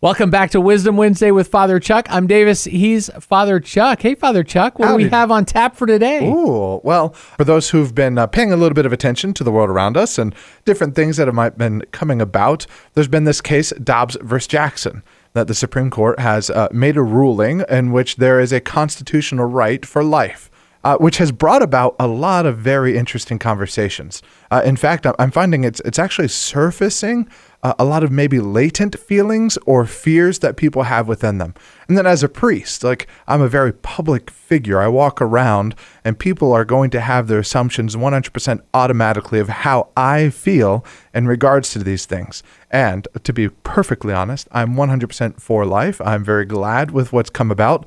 [0.00, 2.06] Welcome back to Wisdom Wednesday with Father Chuck.
[2.08, 2.62] I'm Davis.
[2.62, 4.00] He's Father Chuck.
[4.00, 6.30] Hey, Father Chuck, what do we have on tap for today?
[6.30, 9.50] Ooh, well, for those who've been uh, paying a little bit of attention to the
[9.50, 12.64] world around us and different things that have might been coming about,
[12.94, 17.02] there's been this case Dobbs versus Jackson that the Supreme Court has uh, made a
[17.02, 20.48] ruling in which there is a constitutional right for life.
[20.88, 24.22] Uh, which has brought about a lot of very interesting conversations.
[24.50, 27.28] Uh, in fact, I'm- finding it's it's actually surfacing
[27.62, 31.52] uh, a lot of maybe latent feelings or fears that people have within them.
[31.88, 34.80] And then as a priest, like I'm a very public figure.
[34.80, 35.74] I walk around
[36.06, 41.26] and people are going to have their assumptions 100% automatically of how I feel in
[41.26, 42.42] regards to these things.
[42.70, 46.00] And to be perfectly honest, I'm 100% for life.
[46.00, 47.86] I'm very glad with what's come about.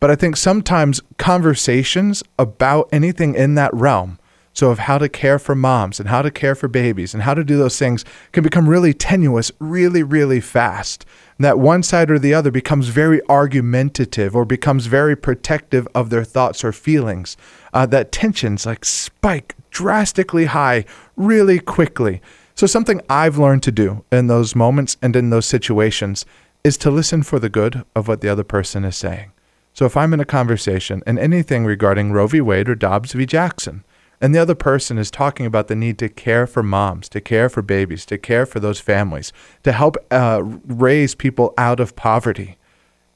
[0.00, 4.18] But I think sometimes conversations about anything in that realm,
[4.52, 7.34] so of how to care for moms and how to care for babies and how
[7.34, 11.04] to do those things, can become really tenuous really, really fast.
[11.36, 16.10] And that one side or the other becomes very argumentative or becomes very protective of
[16.10, 17.36] their thoughts or feelings.
[17.72, 20.84] Uh, that tensions like spike drastically high
[21.16, 22.20] really quickly.
[22.54, 26.26] So, something I've learned to do in those moments and in those situations
[26.64, 29.30] is to listen for the good of what the other person is saying.
[29.78, 32.40] So if I'm in a conversation and anything regarding Roe v.
[32.40, 33.24] Wade or Dobbs v.
[33.24, 33.84] Jackson,
[34.20, 37.48] and the other person is talking about the need to care for moms, to care
[37.48, 42.58] for babies, to care for those families, to help uh, raise people out of poverty,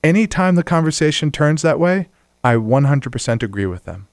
[0.05, 2.09] anytime the conversation turns that way,
[2.45, 4.07] I 100% agree with them.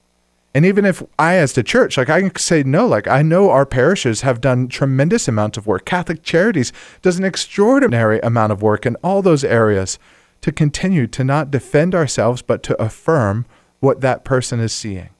[0.52, 3.50] And even if I, as the church, like I can say no, like I know
[3.50, 5.84] our parishes have done tremendous amounts of work.
[5.84, 10.00] Catholic Charities does an extraordinary amount of work in all those areas
[10.42, 13.46] to continue to not defend ourselves, but to affirm
[13.80, 15.10] what that person is seeing.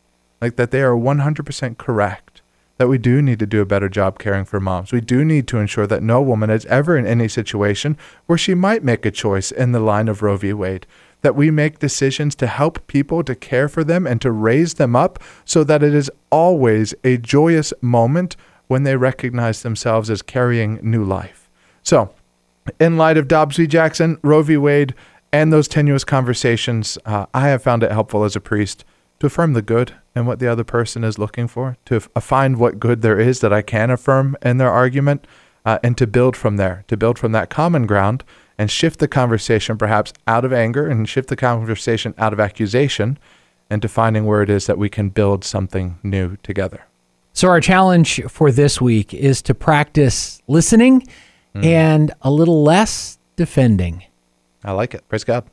[0.41, 2.43] Like that they are 100% correct.
[2.79, 4.91] That we do need to do a better job caring for moms.
[4.91, 8.55] We do need to ensure that no woman is ever in any situation where she
[8.55, 10.55] might make a choice in the line of Roe v.
[10.55, 10.87] Wade.
[11.21, 14.97] That we make decisions to help people to care for them and to raise them
[14.97, 18.37] up so that it is always a joyous moment
[18.69, 21.51] when they recognize themselves as carrying new life.
[21.83, 22.15] So,
[22.79, 23.67] in light of Dobbs v.
[23.67, 24.57] Jackson, Roe v.
[24.57, 24.95] Wade,
[25.33, 28.85] and those tenuous conversations, uh, I have found it helpful as a priest
[29.21, 32.57] to affirm the good and what the other person is looking for, to f- find
[32.57, 35.27] what good there is that I can affirm in their argument,
[35.65, 38.25] uh, and to build from there, to build from that common ground
[38.59, 43.19] and shift the conversation perhaps out of anger and shift the conversation out of accusation
[43.69, 46.87] and to finding where it is that we can build something new together.
[47.33, 51.07] So, our challenge for this week is to practice listening
[51.55, 54.05] and a little less defending.
[54.65, 55.09] I like it.
[55.09, 55.45] Praise God.